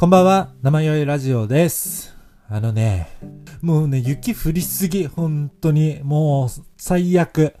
[0.00, 2.16] こんばんは、生酔いラジオです。
[2.48, 3.18] あのね、
[3.60, 7.54] もうね、雪降りすぎ、本当に、もう、最悪。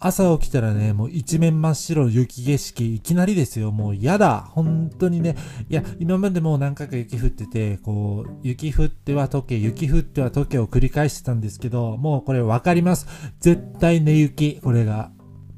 [0.00, 3.70] 朝起きたらね、もう一面真っ白雪景色、いきなりですよ。
[3.70, 4.48] もう嫌だ。
[4.50, 5.36] 本当にね。
[5.68, 13.06] いや、今までもう何回か雪降ってて、こう、雪降っては溶け、雪降っては溶けを繰り返してたんですけど、もうこれわかります。
[13.38, 15.12] 絶対寝雪、これが。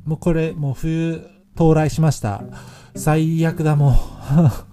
[0.04, 2.42] もうこれ、もう冬到来しました。
[2.96, 4.71] 最悪だ、もう。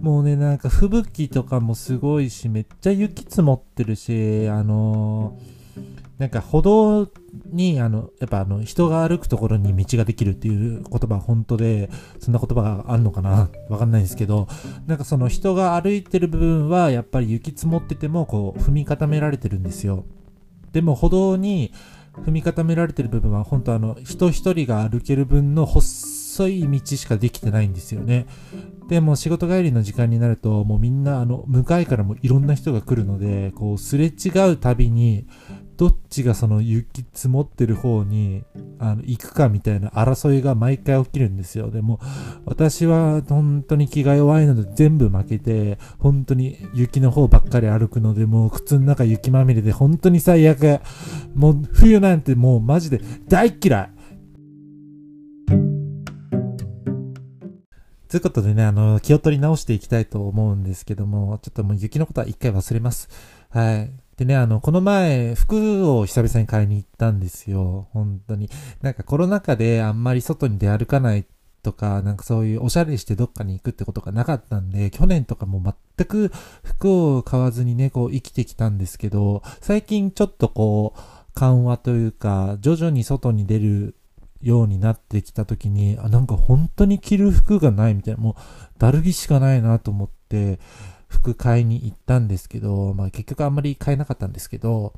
[0.00, 5.54] もうね、なんか吹雪とかもすごいし、めっちゃ雪積もってるし、あのー
[6.16, 7.08] なんか歩道
[7.46, 11.90] に、あの、やっぱあの、人が歩くところに道ができるっていう言葉は本当で、
[12.20, 13.50] そんな言葉があるのかな？
[13.68, 14.46] わかんないですけど、
[14.86, 20.04] なんかその人が歩いてる部分は、やっぱり雪積もってても、こう、踏み固められてるんですよ。
[20.70, 21.72] でも歩道に
[22.24, 26.13] 踏み固められてる部分は、本当あの、人一人が歩ける分の細
[26.48, 28.26] い道しかできてないんですよね。
[28.88, 35.26] でも仕事帰りの時間になると、もうみんな、あの、向かいからもいろんな人が来るので、こう、すれ違うたびに、
[35.76, 38.44] どっちがその雪積もってる方に、
[38.78, 41.70] あの、行くかみたいな争いが毎回起きるんですよ。
[41.70, 41.98] でも、
[42.44, 50.80] 私は本当に気が弱いので全部負けて、本当に雪の方ばっかり歩くので、もう靴の中雪まみれで本当に最悪。
[51.34, 53.93] もう冬なんてもうマジで大嫌い。
[58.14, 63.08] ということでね、あの、気を取り直していきたいと思うんですけども、ちょっともう雪のことは一回忘れます。
[63.50, 63.90] はい。
[64.16, 67.88] でね、あの、この前、服を久々に買いに行ったんですよ。
[67.90, 68.48] 本当に。
[68.82, 71.26] なんかコロナ禍であんまり外に出歩かない
[71.64, 75.60] とか、なんかそういうおしゃれしてどっかに行くってことがなかったんで、去年とかも
[75.96, 76.30] 全く
[76.62, 81.00] 服を買わずにね、こう生きてきたんですけど、最近ちょっとこう、
[81.34, 83.96] 緩和というか、徐々に外に出る
[84.44, 88.34] ようになってきた時に、あ、なんか本当に着る服がないみたいな、もう、
[88.78, 90.60] だるぎしかないなと思って、
[91.08, 94.92] 服買いに行ったんですけど、まあ結局あんまり買えなかったんですけど、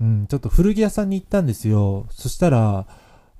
[0.00, 2.06] うん、ちょっと古着屋さんに行ったんですよ。
[2.10, 2.86] そしたら、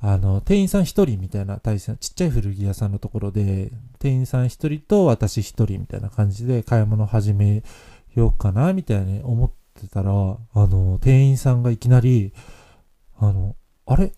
[0.00, 7.64] あの、店員さん一人みたいな対戦、ちっちゃい古着屋さんのところで、店員さん一人と私一人みたいな感じで買い物始め
[8.14, 12.32] ようかな、みたいなね、思ってたら、あの、店員さんがいきなり、
[13.18, 14.12] あの、あれ？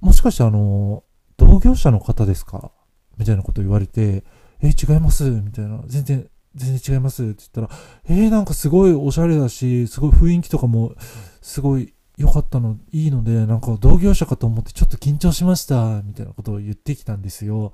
[0.00, 1.04] もしかしてあの、
[1.36, 2.72] 同業者の方ですか？
[3.16, 4.24] みたいなこと言われて、
[4.60, 5.30] え、違います？
[5.30, 5.82] みたいな。
[5.86, 10.94] 全然、全然違いますって言ったら、えー、なんかすごいおしゃれだし、すごい雰囲気とかも、
[11.40, 17.72] すごい良かったの、いいので、なんか同業者かと思ってちょっと緊張しました、みたいなことを言ってきたんですよ。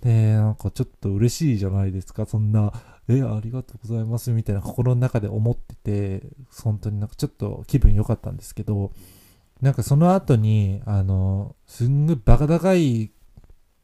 [0.00, 2.72] で、なんかちょっと嬉しいじゃないですか、そんな、
[3.08, 6.26] え、ありがとうございます、みたいな心の中で思ってて、
[6.62, 8.92] 本当になんかちょっと気分良かったんですけど、
[9.64, 13.12] なんかその後に、あの、すんごいバカ高い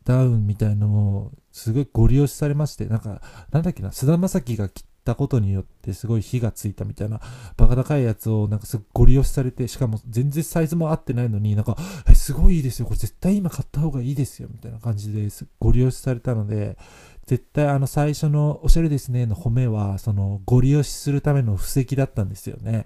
[0.04, 7.18] ダウンみたいのを、すごいご利用しされまして、なんか、なんだっけな、菅田将暉が着たことによってすごい火がついたみたいな、
[7.56, 16.76] バカ高いやつをなんかすごいご利用しされて、しかも全然サイズも合ってないのに、なんか、え、すごいいいですよ、これ絶対今買った方がいいですよ、みたいな感じですご利用しされたので、
[17.24, 22.84] 絶対あの最初のおしゃれですねの褒めは、そのご利用しするための布石だったんですよね。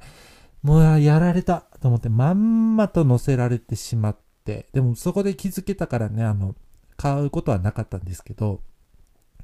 [0.65, 6.57] もうやられたと思って、まんまと乗せられてしまって、でもそこで気づけたからね、あの、
[6.97, 8.63] 買うことはなかったんですけど、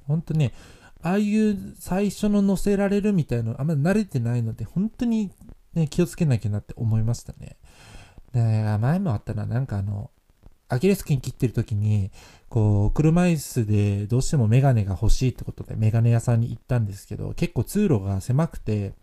[0.06, 0.54] 本当ね、
[1.02, 5.30] ああいう最初の乗せられるみたいなのあんまり慣れてないので、本当に、
[5.74, 7.58] ね、気をつけなきゃなって思いましたね。
[8.32, 10.10] で、前もあったな、なんかあの、
[10.68, 12.12] アキレス腱切ってる時に、
[12.48, 18.94] こう、車椅子でどうしてもメガネが欲しいってことでメガネ屋さんに行ったんですけど、結構通路が狭くて、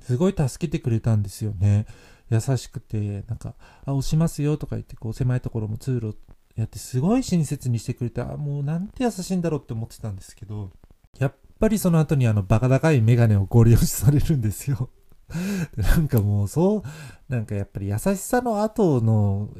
[0.00, 1.86] すごい助けてくれたんですよね。
[2.30, 6.16] 優しくて、なんか、あ、押しますよとか言って、こう、狭いところも通路
[6.56, 10.70] やって、すごい親切にしてくれて、あ、もうなんて優しいんだろうって思ってたんですけど、
[11.18, 14.90] やっぱりその後にあの、バカ高いメガネをご利用しされるんですよ。
[15.76, 16.82] なんかもう、そう、
[17.28, 19.50] なんかやっぱり優しさの後の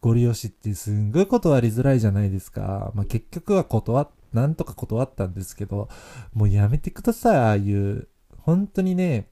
[0.00, 2.92] ご利用しってすんごい断りづらいじゃないですか。
[2.94, 5.88] まあ結局は断っ、なんとか断ったんですけど、
[6.32, 8.08] もうやめてください、ああいう、
[8.38, 9.29] 本当にね、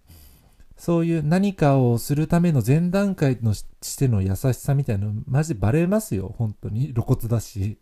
[0.78, 3.66] そういう何かをするための前段階のし
[3.98, 6.34] ての優しさみたいなの、マジバレますよ。
[6.38, 6.94] 本当に。
[6.94, 7.78] 露骨だし。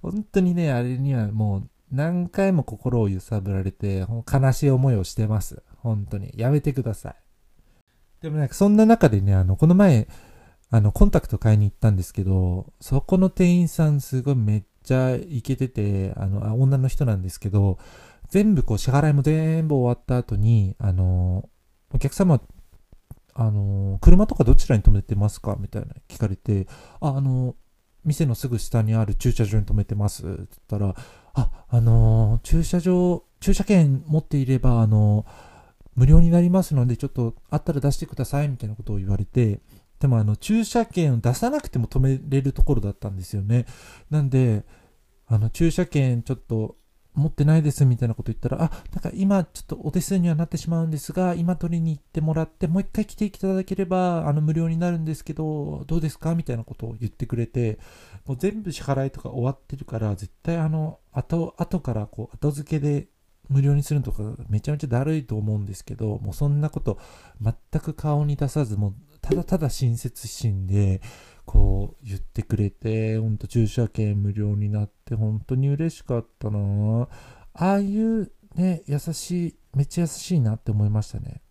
[0.00, 5.62] 本当にね、あれにはもう何回も心を揺さぶられて、悲しい思いをしてます。
[5.76, 6.32] 本当に。
[6.34, 7.14] やめてください。
[8.22, 10.08] でもなんかそんな中でね、あの、この前、
[10.70, 17.78] あの、コンタクト買いに行ったんですけど、そこの店員さんすごいめっちゃイケてて、あの、あ女の人なんですけど、
[18.30, 21.48] 全部こう支払いも全部終わった後に、あの、
[21.92, 22.40] お客様、
[23.34, 25.56] あの、車とかどちらに止めてますか？
[25.58, 26.66] みたいな聞かれて、
[27.00, 27.56] あ、あの、
[28.04, 30.24] 店のすぐ下にある駐車場に止めてます。
[30.24, 30.94] って言ったら、
[31.34, 35.26] あ、あのー駐車場駐車券持っていれば、あの、
[35.94, 39.60] 無料になりますので、ちょっとあったら出してください、みたいなことを言われて、
[39.98, 43.66] でもあの、駐車券を出さなくても止めれるところだったんですよね。
[44.10, 44.64] なんで、
[45.26, 46.76] あの、駐車券ちょっと
[47.14, 57.78] 持ってないですみたいなこと言ったら、あ、だか今ちょっとお手数にはなってしまうんですが、今取りに行ってもらって、もう一回来ていただければ、あの、無料になるんですけど、どうですかみたいなことを言ってくれて、
[58.26, 63.08] もう全部支払いとか終わってるから、絶対あの、後、後からこう、後付けで
[63.48, 66.98] 無料にするのとかめちゃめちゃだるいと思うんですけど、もうそんなこと
[67.42, 71.02] 全く顔に出さず、もうただただ親切心で、
[71.50, 77.08] こう言ってくれて、ほんと駐車券無料になって本当に嬉しかったな
[77.54, 81.42] ああいうね、優しい、めっちゃ優しいなって思いましたね。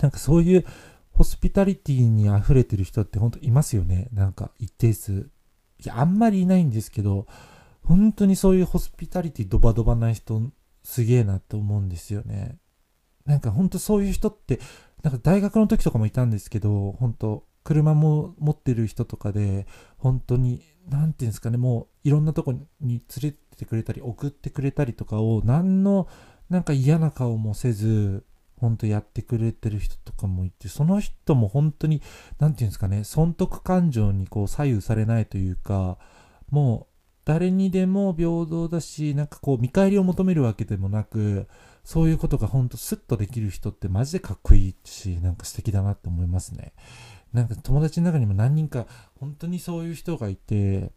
[0.00, 0.66] なんかそういう
[1.12, 4.08] ホスピタリティに溢れてる人って本当いますよね。
[4.12, 5.12] なんか一定数。
[5.12, 7.26] いや、あんまりいないんですけど、
[7.82, 10.42] 本当にそういうホスピタリティドバドバな人
[10.84, 12.58] すげえなって思うんですよね。
[13.24, 14.60] なんかほんとそういう人って、
[15.02, 26.08] なんか大学の時とかもいたんですけど、本当車も持ってる人とかで、本当に、なんていうんですかね、もういろんなとこに連れててくれたり、送ってくれたりとかを、何の
[26.48, 28.24] なんか嫌な顔もせず、
[28.56, 32.02] 本当やってくれてる人とかもいて、その人も本当に、
[32.38, 35.98] なんていうんですかね、損得感情にこう左右されないというか、
[36.50, 36.94] もう
[37.24, 41.46] 誰にでも平等だし、なんかこう見返りを求めるわけでもなく、
[41.84, 46.72] そういうことがほんとスッとできる人ってマジでかっこいいし、なんか素敵だなって思いますね。
[47.32, 48.86] なんか友達の中にも何人か
[49.18, 50.92] 本当にそういう人がいて、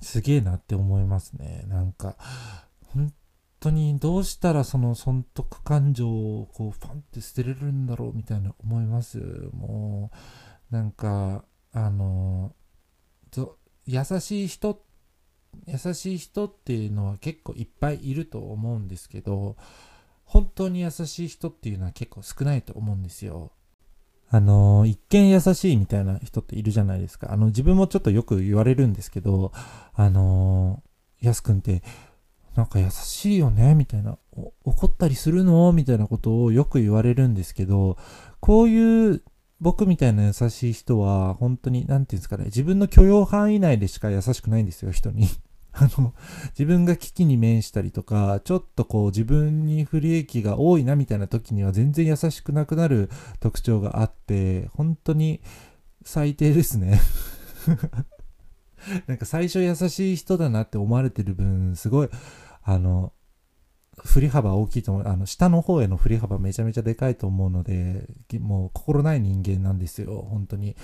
[0.00, 1.64] すげえなって思いますね。
[1.68, 2.16] なんか、
[2.94, 3.12] 本
[3.60, 9.18] 当にどうしたらその損得感情をこうファンって捨てれるんだろうみたいな思います。
[9.52, 10.10] も
[10.70, 12.54] う、なんか、あの、
[13.86, 14.84] 優しい人
[15.66, 19.56] 優しい人っていうのは結構いっぱいいると思うんですけど、
[20.24, 23.52] 本当に優しい人っていうのは結構少ないと思うんですよ。
[24.32, 27.32] あの、一見優しいみたいな人っているじゃないですか。
[27.32, 29.52] あの、自分もちょっとよく言われるんですけど、
[29.92, 30.82] あの、
[31.20, 31.82] やすくんって、
[32.54, 33.74] なんか優しいよね？
[33.74, 34.18] みたいな、
[34.64, 35.72] 怒ったりするの？
[35.72, 37.96] みたいなことをよく言われるんですけど、
[38.40, 39.22] こういう
[39.60, 45.28] 僕みたいな優しい人は、本当に、なんていうんですかね、自分の許容範囲内でしか優しくないんですよ、人に。
[45.80, 46.14] あの、
[46.50, 53.08] 自分が危機に面したりとか、ちょっとこう自分に不利益が多いなみたいな時には全然優しくなくなる
[53.40, 55.40] 特徴があって、本当に
[56.04, 57.00] 最低ですね。
[59.06, 62.10] なんか最初優しい人だなって思われてる分、すごい、
[62.62, 63.12] あの、
[64.04, 65.08] 振り幅大きいと思う。
[65.08, 68.06] あの、下の方への振り幅めちゃめちゃでかいと思うので、
[68.38, 70.76] もう心ない人間なんですよ、本当に。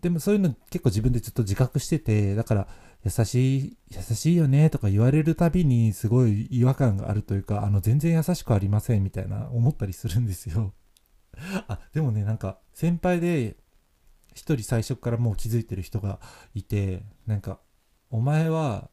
[0.00, 2.68] でもそういうの結構自分でずっと自覚してて、だから
[3.04, 10.74] 優しい、優しいよねとか言われるたびにすごい違和感があるというか、あの全然優しくありませんみたいな思ったりするんですよ。
[11.68, 13.56] あ、でもね、なんか先輩で
[14.34, 16.20] 一人最初からもう気づいてる人が
[16.54, 17.60] いて、なんか
[18.10, 18.90] お前は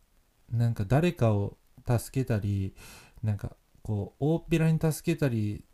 [0.50, 2.76] なんか誰かを助けたり、
[3.24, 5.66] なんかこう大っぴらに助けたり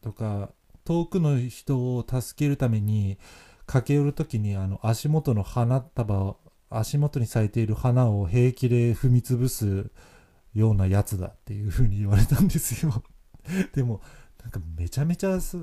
[0.00, 0.52] とか
[0.84, 3.18] 遠くの人を助けるために
[3.66, 6.36] 駆け寄る時にあの足元の花束
[6.70, 9.90] 足元に咲いている花を平気で踏み潰す
[10.54, 13.02] ようなやつだっていう風に言われたんですよ。
[13.74, 14.00] でも
[14.42, 15.56] なんかめちゃめちゃす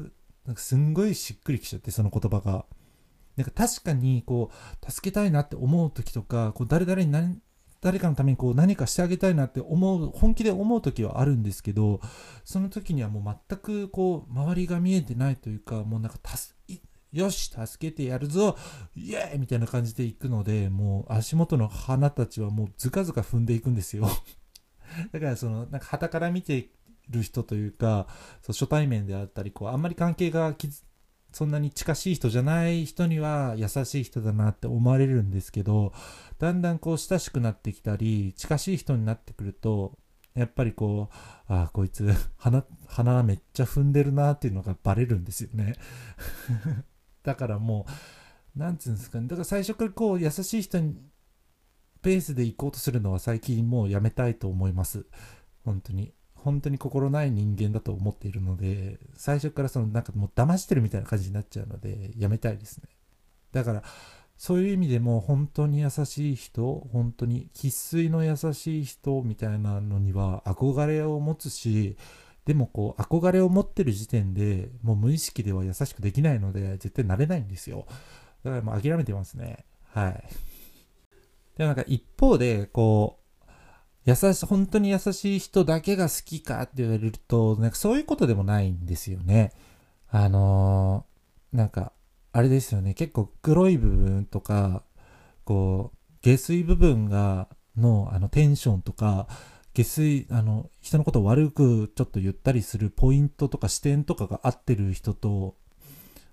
[0.45, 2.65] なんかすんごいしっくりきちゃってその言葉が。
[3.35, 7.41] なんか確かにこう助けたいなって思う時とかこう誰々に何
[7.81, 12.01] 誰かのためにこう何かしてあげたいなって思う、本気で思う時はあるんですけど、
[12.43, 16.53] その時にはもう全くこう、周りが見えてないというか、もうなんか助、
[17.11, 18.57] よし、助けてやるぞ、
[18.95, 24.07] イエーイみたいな感じで行くので、もう足元の花たちはもうずかずか踏んでいくんですよ。
[25.11, 26.69] だからその、なんか旗から見て
[27.09, 28.07] る人というか、
[28.41, 30.55] そう初対面であったり、こう、あんまり関係が
[31.31, 35.93] そんなに近しい人じゃない人には優しい人だなって思われるんですけど、
[36.37, 39.97] だんだんこう親しくなってきたり、近しい人になってくると、
[40.35, 45.75] やっぱりこう、ああ、こいつ、鼻、鼻めっちゃ踏んでるなっていうのがバレるんですよね。
[47.23, 47.85] だからも
[48.55, 49.27] う、なんつうんですかね。
[49.27, 50.95] だから最初からこう、優しい人に、
[52.01, 55.05] ペースで行こうとするのは最近もうやめたいと思います。
[55.65, 56.13] 本当に。
[56.33, 62.87] 本当に心ない人間だと思っているので、最初からそのなんかもう騙してるみたいな感じになっちゃうので、やめたいですね。
[63.51, 63.83] だから、
[64.37, 71.97] そういう意味でも本当に優しい人、本当に生粋の優しい人みたいなのには憧れを持つし、
[72.49, 77.85] でもこう憧れを持ってる時点でもう無意識では優しくできないので絶対なれないんですよ。
[78.43, 79.65] だからもう諦めてますね。
[79.93, 80.23] はい。
[81.59, 83.49] でもなんか一方でこう
[84.03, 89.51] 優し、本当に優しい人だけが好きかって言われると、なんかそういうことでもないんですよね。
[90.09, 91.93] あのー、なんか、
[92.31, 92.95] あれですよね。
[92.95, 94.81] 結構黒い部分とか、
[95.43, 99.27] こう、下水部分が、の、あの、テンションとか、
[99.79, 105.55] 下水、あの、人のことを悪くちょっと言ったりするポイントとか視点とかが合ってる人と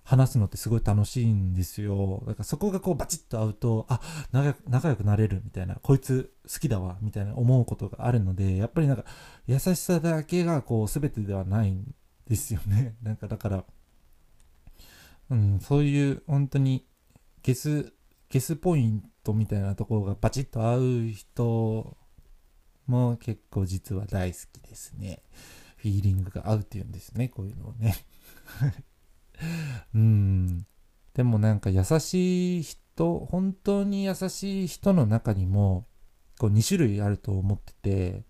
[0.03, 2.23] 話すのってすごい楽しいんですよ。
[2.27, 4.01] だからそこがこうバチッと合うと、あ、
[4.33, 9.05] 仲仲良くなれるみたいな、こいつ好きだわ、みたいな思うことがあるので、やっぱりなんか
[9.47, 11.95] 優しさだけがこう全てではないん
[12.27, 12.97] ですよね。
[13.03, 13.65] なんかだから、
[15.29, 16.85] うん、そういう本当に
[17.43, 17.93] ゲス、
[18.29, 21.95] ゲスポイントみたいなところがバチッと合う人
[22.87, 25.21] も結構実は大好きですね。
[25.77, 27.95] フィーリングが合うっていうんですね、こういうのをね。
[29.93, 30.65] うん。
[31.13, 35.87] でもなんか優しい人、本当に優しい人の中にも、
[36.39, 38.23] こう2種類あると思ってて、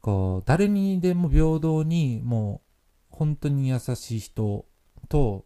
[0.00, 2.62] こう、誰にでも平等にも
[3.10, 4.66] う本当に優しい人
[5.08, 5.44] と、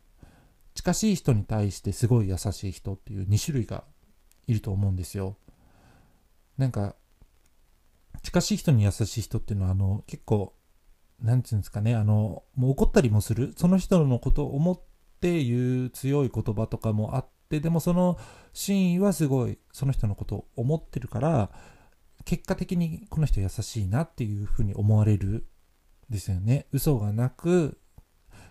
[0.75, 3.85] 近しい人に対してすごい優しい人っていう2種類が
[4.47, 5.37] いると思うんですよ。
[6.57, 6.95] なんか、
[8.23, 10.55] 近しい人に優しい人っていうのは、あの、結構、
[11.21, 13.55] なんていうんですかね、あの、もう怒ったりもする。
[13.57, 14.81] その人のことを思っ
[15.21, 18.19] て言う強い言葉とかもあって、でもその
[18.53, 21.51] 真意はすごい、その人のことを思ってるから、
[22.25, 25.47] 結果的にこの人優しいなっていうふうに思われる
[26.11, 26.67] ですよね。
[26.73, 27.79] 嘘がなく、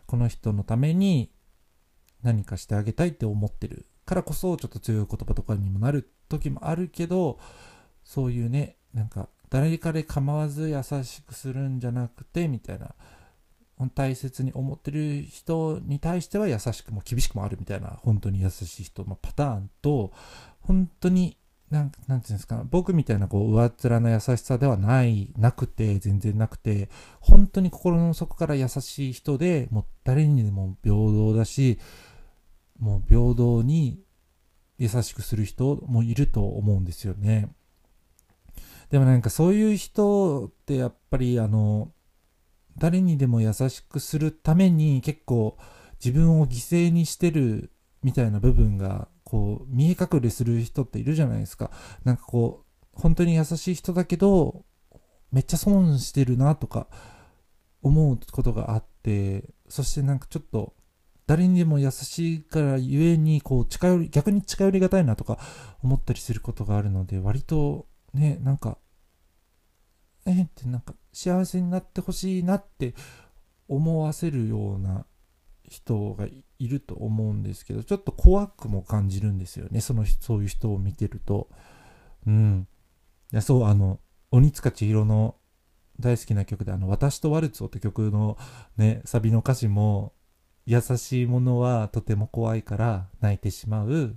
[0.05, 1.31] この人のために
[2.23, 7.39] 何かしてあげたいって思ってるからこそ、ちょっと強い言葉とかにもなる時もあるけど、
[8.03, 12.93] そういうね、なんか誰かで構わず優しくするんじゃなくて、みたいな、
[13.95, 20.11] 大切に思ってる人に対しては優しくも厳しくもあるみたいな、本当に優しい人のパターンと、
[20.61, 21.37] 本当に、
[21.69, 26.89] なんなんていうんですか、僕みたいなこう上っ面な優しさではない、なくて、全然なくて、
[27.19, 31.79] 本当に心の底から優しい人で、もう誰にでも平等だし、
[32.79, 34.03] もう平等に
[34.77, 37.49] 優しくする人もいると思うんですよね。
[38.89, 41.91] でもなんかそういう人ってやっぱりあの、
[42.77, 45.57] 誰にでも優しくするために結構
[46.03, 51.71] 自分を犠牲にしてるみたいな部分がこう見え隠れする人っているじゃないですか。
[52.03, 54.65] なんかこう、本当に優しい人だけど、
[55.31, 56.87] めっちゃ損してるなとか
[57.83, 60.73] 思うことがあって、そしてなんかちょっと
[61.27, 65.37] 誰にでも優しいからゆえにこう近寄り、逆に近寄りがたいなとか
[65.83, 68.78] 思ったりすることがあるので、割とね、なんか、
[70.29, 72.93] えってなんか幸せになってほしいなって
[73.67, 75.05] 思わせるような
[75.67, 79.81] 人がいると思うんですけど、ちょっと怖くも感じるんですよね。
[79.81, 81.49] その、そういう人を見てると。
[82.25, 82.67] うん。
[83.31, 83.99] いや、そう、あの、
[84.31, 85.35] 鬼塚千尋の
[85.99, 88.37] 大好きな曲で、あの、私とワルツをって曲の
[88.77, 90.13] ね、サビの歌詞も、
[90.65, 94.15] 優しいものはとても怖いから泣いてしまう。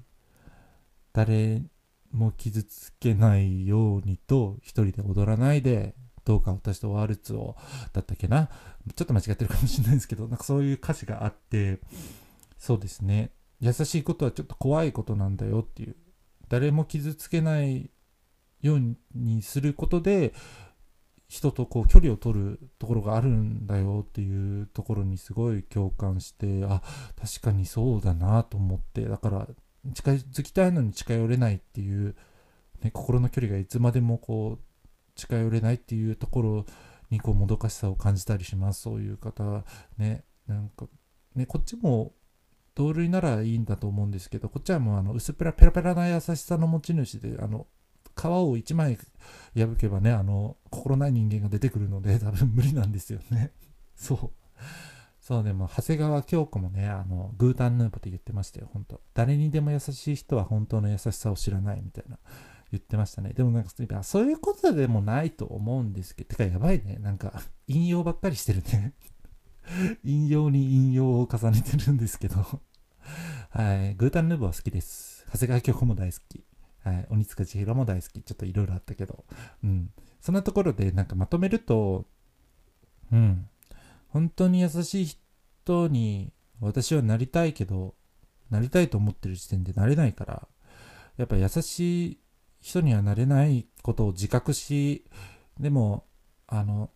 [1.15, 1.63] 誰
[2.11, 7.57] も傷つけないようにと一人で踊らないでどうか私とワルツを
[7.93, 8.49] だったっけな？
[8.95, 11.81] ちょっと間違ってるかもしれないですけどなんかそういう歌詞があって
[12.59, 13.33] そうですね。
[13.61, 15.97] 優しいことはちょっと怖いことなんだよっていう。
[16.49, 17.91] 誰も傷つけない
[18.61, 20.35] ようにすることで
[21.29, 26.83] 人とこう距離を取るところがあるんだよっていうところにすごい共感してあ
[27.19, 29.07] 確かにそうだなと思って。
[29.07, 29.49] だから
[29.95, 32.15] 近づきたいのに近寄れないっていう、
[32.83, 34.65] ね、心の距離がいつまでもこう
[35.15, 36.67] 近寄れないっていうところ
[37.11, 38.83] にこうもどかしさを感じたりします。
[38.83, 39.65] そういう方
[39.99, 40.87] ねなんか
[41.35, 42.15] ねこっちも
[42.75, 47.67] 同類ならいいんだと思うんですけどこっちはもうあの薄っぺらペラペラな優しさの持ち主であの
[48.17, 48.99] 皮を1枚
[49.57, 53.53] 破けばねあの心ない人間が出てくるので 多分無理なんですよね。
[53.95, 54.31] そう。
[55.21, 62.19] そうでも長谷川京子もねあのグータンヌーボって言ってましたよ本当誰にでも優しい人は本当の優しさを知らないみたいな。
[62.73, 68.95] 言ってましたねでもなんかそういうことでもないと思うんですけどてかやばいねなんか引用ばっかりしてるね
[70.05, 72.37] 引用に引用を重ねてるんですけど
[73.51, 76.45] はいグータンヌーボは好きです長谷川京子も大好き
[76.85, 78.23] はい、鬼塚千尋も大好き。
[78.23, 79.25] ちょっといろいろあったけど。
[79.63, 79.91] うん。
[80.21, 82.07] そんなところでなんかまとめると、
[83.13, 83.49] うん。
[84.09, 87.95] 本当に優しい人に私はなりたいけど、
[88.51, 90.49] なりたいと思ってる時点でなれないから、
[91.17, 92.19] やっぱ優しい
[92.63, 95.05] 人にはなれないことを自覚し、
[95.61, 96.07] でも、
[96.47, 96.91] あの、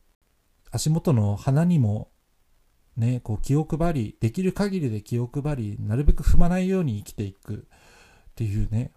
[0.71, 2.11] 足元の花にも、
[2.97, 7.67] ね、こう気を配り、できる限りで気を配り、なるべく踏まないように生きていく
[8.31, 8.93] っていうね、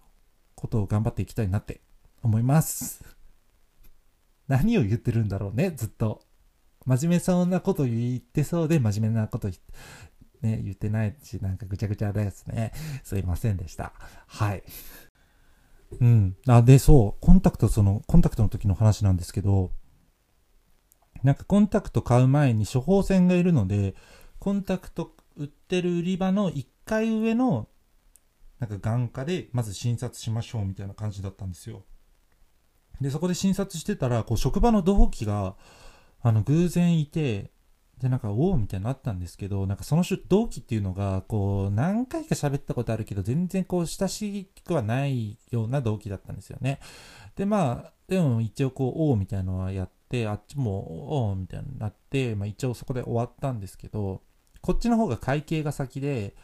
[0.54, 1.82] ことを頑張っていきたいなって
[2.22, 3.04] 思います。
[4.48, 6.24] 何を言ってるんだろうね、ずっと。
[6.86, 9.50] 真面目そうなこと言ってそうで、真面目なこと
[10.40, 12.72] ね、言ってないし、なんかぐちゃぐちゃですね。
[13.04, 13.92] すいませんでした。
[14.26, 14.62] はい。
[15.98, 16.36] うん。
[16.46, 19.72] あ、で、そう、コンタクト、その、コンタクトの時の話なんですけど、
[21.22, 23.94] なんかコンタクト買う前に処方箋がいるので、
[24.38, 27.68] コンタクト売ってる売り場の1階上の、
[28.58, 31.84] なんか眼科でまず診察しましょうみたいな感じだったんですよ。
[33.00, 35.56] で、そこで診察してたら、こう、職場の同期が、
[36.22, 37.50] あの、偶然いて、
[38.00, 46.80] で、なんか、おおみたいになったんですけど、なんかその同期っていうのが、こう、何回か喋ったことあるけど、全然こう、親しくはないような同期だったんですよね。
[47.36, 54.22] で、まあ、でも一応こう、おおみたいなのはやって、あっちも、おおみたいになって、まあ一応そこで終わったんですけど、
[54.62, 56.34] こっちの方が会計が先で、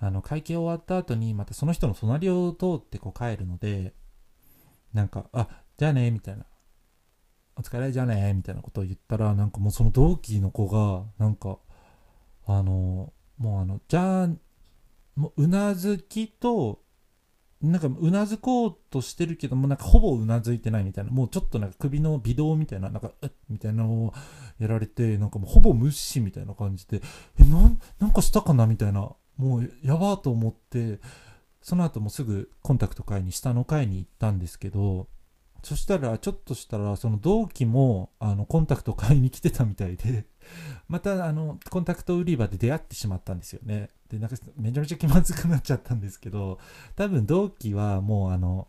[0.00, 3.94] あの、会計終わった後に、またその人の隣を通ってこう帰るので、
[4.92, 6.44] なんか、あ、じゃあね、みたいな。
[7.58, 11.58] お疲れじゃねみたいなことを言ったら、なんかもうその同期の子が、なんか、
[12.46, 14.28] あの、もうあの、じゃあ、
[15.16, 16.80] もううなずきと、
[17.60, 24.14] なんかうなずこうとしてるけども、なんかほぼうなずいてないみたいな、もうちょっとなんか首の微動みたいな、なんか、っみたいなのを
[24.60, 27.02] やられて、なんかもうほぼ無視みたいな感じで、
[27.40, 31.00] え、なん、なんかしたかなみたいな、もうやばーと思って、
[31.60, 35.08] その後もすぐコンタクト会に下の階に行ったんですけど、
[35.62, 40.26] そしたら、ちょっとしたら、その同期も、あの、コンタクト買いに来てたみたいで
[40.88, 43.90] また、あの、コンタクト売り場で出会ってしまったんですよね。
[44.08, 46.58] で、なんか、めちゃめちゃ気まずくなっちゃったんですけど、
[46.94, 48.68] 多分同期はもう、あの、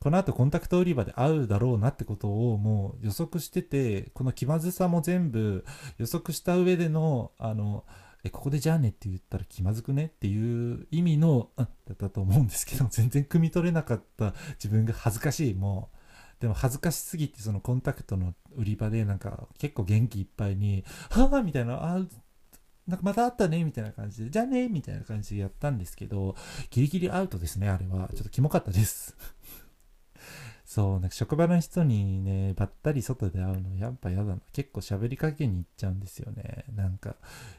[0.00, 5.66] この後コンタクト売り場で会うだろうなってことをもう予測してて、この気まずさも全部
[5.98, 7.84] 予測した上での、あの、
[8.24, 10.06] え、ここでじゃあねって言ったら気まずくね？
[10.06, 15.54] っていう意味の、だったと思うんですけど、 全然汲み取れなかった自分が恥ずかしい。
[15.54, 15.90] も
[16.38, 22.06] う、でも恥ずかしすぎて、そのコンタクトの売り場でなんか結構元気いっぱいに、はぁみたいな、あ、
[22.86, 26.34] なんかまた会ったねみたいな感じで、じゃあねみたいな感じでやったんですけど、
[26.70, 28.08] ギリギリアウトですね、あれは。
[28.08, 29.16] ちょっとキモかったです。
[30.70, 34.38] そう、なんか職場の人にね、ばったり外で会うのやっぱ嫌だな。
[34.52, 36.64] 結構喋りかけに行っちゃうんですよね。
[36.76, 37.16] なんか、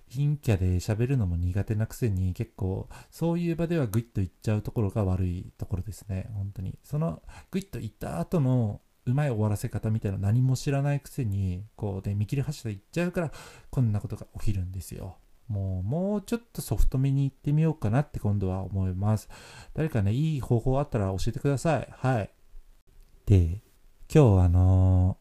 [0.10, 6.30] 陰キャで喋るのも苦手なくせに結構、そういう場ではグイッと行っちゃうところが悪いところですね。
[6.36, 6.80] 本当に。
[6.84, 7.22] その、
[7.52, 13.32] グイッと行った後の、うまい終わらせ方みたいな何も知らないくせに、こうで見切り発車で行っちゃうから、
[13.70, 15.18] こんなことが起きるんですよ。
[15.50, 19.28] もう、もうちょっとソフトめに行ってみようかなって今度は思います。
[19.74, 21.90] 誰かね、いい方法あったら教えてください。
[21.92, 22.30] はい。
[23.26, 23.62] で、
[24.14, 25.18] 今日あの、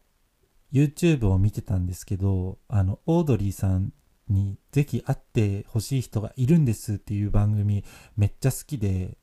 [0.71, 3.93] YouTube を見てたんですけど、あの、オードリーさん
[4.29, 7.83] にぜひ会ってほしい人がいるんですっていう番組
[8.15, 9.17] めっちゃ好きで、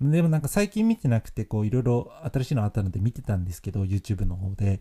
[0.00, 4.80] でもなんか最近見てなくて、こういろいろ新しいのあったので見てたんですけど、YouTube の方で。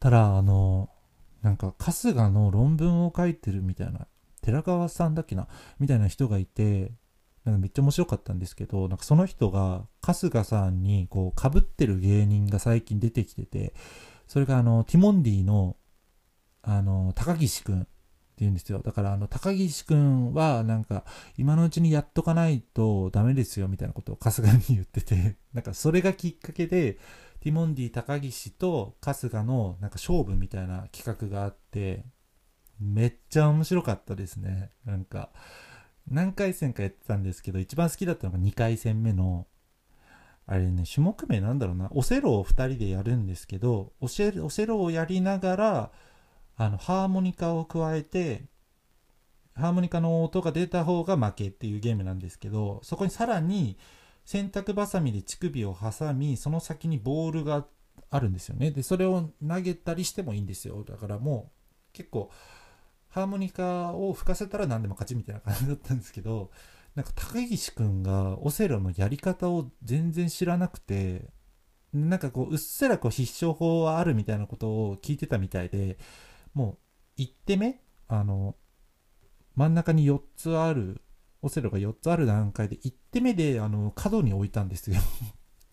[0.00, 0.88] ただ、あの、
[1.42, 4.06] なんか春日の論文を書いてるみたいな、
[4.40, 5.46] 寺川さんだっけな
[5.78, 6.92] みたいな人がいて、
[7.44, 13.74] なんかめっちゃ面白かったんですけど、なんかその人が春日さんにこう被ってる芸人が最近出てきてて、
[14.28, 15.76] それがあの、ティモンディの、
[16.62, 17.88] あの、高岸くんって
[18.38, 18.80] 言うんですよ。
[18.80, 21.04] だからあの、高岸くんはなんか、
[21.36, 26.98] 今のうちにやっとかないとダメですよみたいなことを春日に言ってて、 なんかそれがきっかけで、
[27.40, 32.04] ティモンディ高岸と春日のなんか勝負みたいな企画があって、
[32.78, 34.70] めっちゃ面白かったですね。
[34.84, 35.30] なんか、
[36.10, 39.46] 何回戦かやってたんですけど、一番好きだったのが2回戦目の、
[40.46, 45.92] あれね、種目名なんだろうな、オセロを2人でやるんですけど、オセオセロをやりながら、
[46.56, 48.44] あの、ハーモニカを加えて、
[49.54, 53.78] ハーモニカの音が出た方が負けっていうゲームなんですけど、そこにさらに
[54.24, 57.66] 洗濯バサミで乳首を挟み、その先にボールが
[58.10, 58.70] あるんですよね。
[58.70, 60.84] で、それを投げたりしてもいいんですよ。
[60.84, 62.30] だからもう結構、
[63.12, 66.50] ハーモニカを吹かせたら何でも勝ちみたいな感じだったんですけど、
[66.94, 71.28] なんか高岸くんがオセロのやり方を全然知らなくて、
[71.92, 75.98] なんかこう、うっすらこう必勝法はあるみたいなことを聞いてたみたいで、
[76.54, 76.78] も
[77.18, 78.56] う、1手目あの、
[79.56, 81.02] 真ん中に4つある、
[81.42, 85.00] オセロが4つある段階で、1手目で、あの、角に置いたんですよ。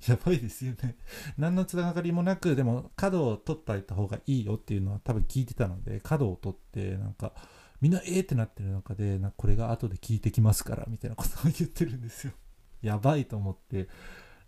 [0.07, 0.97] やばいですよね。
[1.37, 7.33] 何のつながりもなく、でも角を取っておいた方がいいよっていうのは多分聞いてたので、角を取って、なんか、
[7.81, 12.33] みんなえーってなってる中で、なこれが後で聞いてきますから、みたいなことを言ってるんですよ。
[12.81, 13.89] やばいと思って。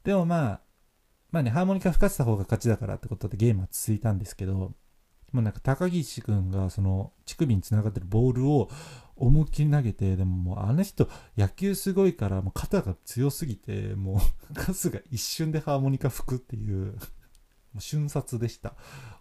[0.03, 0.61] でもまあ、
[1.31, 4.73] まあね、ハーモニカ吹かせた方が勝ちだからってことでゲームは続いたんですけど、
[5.31, 8.69] もうなんか高岸くんがその乳首につながってるボールを
[9.21, 11.07] 思いっきり投げて、でももうあの人
[11.37, 16.93] 野球すごいからもう肩が強すぎて、もうカスが一瞬でハーモニカ吹くっていう、も
[17.77, 18.75] う瞬殺でした。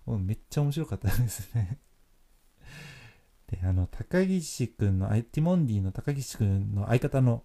[0.07, 1.79] めっちゃ面白かったですね
[3.47, 7.45] で、あの、高岸くんの、ティモンディの高岸くんの相方の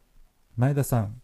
[0.55, 1.21] 前田さん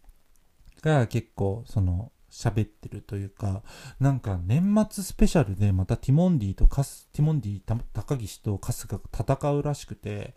[0.82, 3.62] が結構、その、喋ってるというか、
[4.00, 7.62] なんか年末スペシャルでまたティモンディとカス、ティモンディ、
[7.94, 10.34] 高岸と春日が戦うらしくて、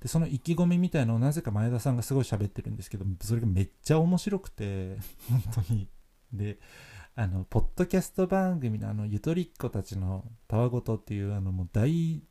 [0.00, 4.96] で、その意気込みみたいのをなぜか前田さんがすごい喋ってるんですけど、それがめっちゃ面白くて、
[5.28, 5.88] 本当に。
[6.32, 6.58] で、
[7.14, 12.22] あの、ポッドキャスト番組のあの、ゆとりっ子たちのたわごとっていう、あの、もう大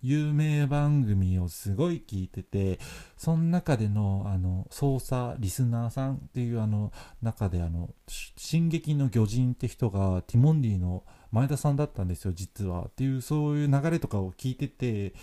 [0.00, 2.78] 有名番組をすごい聞いてて、
[3.16, 12.86] その中での、あの、操作リスナーさんっていうあの、中であの、進撃の巨人って人が、ティモンディの前田さんだったんですよ、実は。
[12.86, 15.14] っていう、そういう流れとかを聞いてて、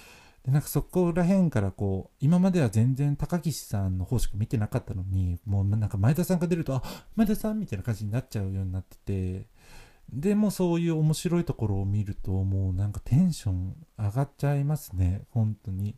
[0.46, 6.84] でなんかそこら辺からこう、今までは全然高岸さんの方しか見てなかったのに、もうなんか前田さんが出ると、あ、
[7.16, 9.48] 前田さんみたいな感じになっちゃうようになってて、
[10.12, 15.96] でもそういう面白いところを見るともうなんかテンション上がっちゃいますね本当に。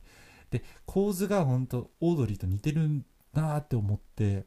[0.50, 4.46] で構図が本当オードリーと似てるなって思って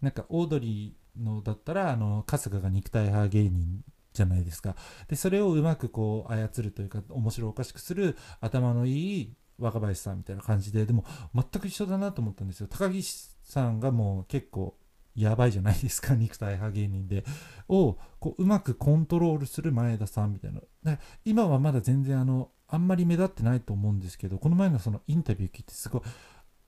[0.00, 3.84] なんかオードリーのだったらあの春日が肉体派芸人
[4.20, 4.76] じゃないですか
[5.08, 11.04] でそれをうまくこう操るというか面白おかしくする頭のいい若林さんみたいな感じででも
[11.34, 14.74] 全く一緒だなと思ったんですよ高岸さんがもう結構
[15.16, 17.24] やばいじゃないですか、肉体派芸人で。
[17.68, 20.52] を、こう、うまくコントロールする前田さんみたい
[20.84, 20.98] な。
[21.24, 26.02] 今はまだ全然あの、あんまり目立ってないと思うんですけど、この前のそのインタビュー聞いてすごい、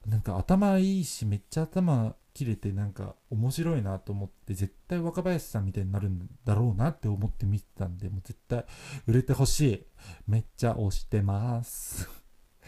[0.07, 8.65] なんか頭いいし、めっちゃ頭切れてなんか面白いなと思って、絶対若林さんみたいになるんだろうなって思って見てたんで、もう絶対
[9.07, 9.87] 売れてほしい。
[10.27, 12.09] めっちゃ推してます。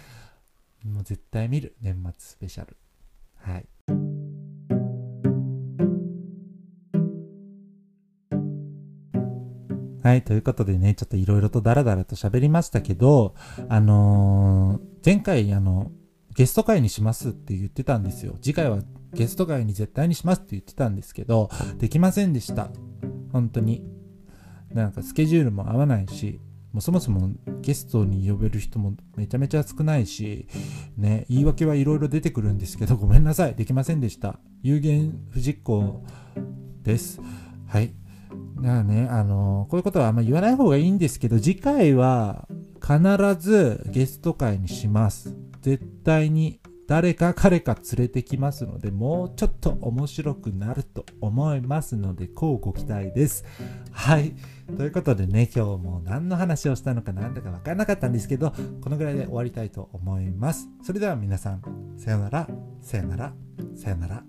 [0.85, 2.77] もう絶対見る、年末スペシャル。
[3.37, 3.69] はい。
[10.05, 13.35] はい、ということでね、ちょっといろいろとダラダラと喋りましたけど、
[13.71, 15.91] あのー、前回、あの、
[16.35, 18.37] ゲスト会にしますって言ってたんですよ。
[18.43, 18.81] 次回は
[19.13, 22.71] ゲスト会に絶対にしますって言ってたんですけど、できませんでした。
[23.33, 23.83] 本当に。
[24.73, 26.41] なんかスケジュールも合わないし、
[26.73, 30.49] もうそもそもゲストに呼べる人もめちゃめちゃ少ないし、
[30.97, 33.55] ね、言い訳はいろいろ出てくるんですけど、ごめんなさい。
[33.55, 34.41] できませんでした。
[34.63, 36.05] 有言不実行
[36.83, 37.21] です。
[37.69, 37.95] はい。
[38.57, 42.49] だからね、あの、こういうことはあんま言わない方がいいんですけど、次回は
[42.83, 42.99] 必
[43.39, 45.37] ずゲスト会にします。
[45.65, 53.47] 絶対に誰か彼か連れてきますので、もうちょっと面白くなると思いますので、こうご期待です。
[53.91, 54.35] はい。
[54.77, 60.69] ということでね、今日も何の話をしたのかなんだかわからなかったんですけど、このぐらいで終わりたいと思います。
[60.83, 61.63] それでは皆さん、
[61.97, 62.47] さよなら、
[62.83, 63.33] さよなら、
[63.75, 64.23] さよなら。